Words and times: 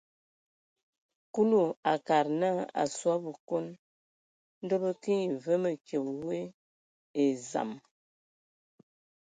Kulu 1.33 1.61
a 1.73 1.75
akad 1.97 2.27
naa, 2.39 2.59
a 2.65 2.67
asɔ 2.81 3.07
a 3.15 3.17
Bǝkon, 3.23 3.65
ndɔ 4.63 4.75
bə 4.83 4.89
kə 5.01 5.11
nye 5.19 5.35
və 5.45 5.53
mǝkyǝbe 5.63 6.11
we 6.27 6.39
e 7.21 7.23
dzam. 7.39 7.71